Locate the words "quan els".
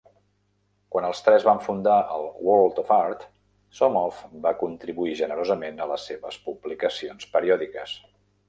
0.93-1.19